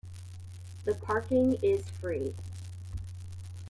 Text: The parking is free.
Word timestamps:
The 0.83 0.95
parking 0.95 1.59
is 1.61 1.87
free. 1.87 2.33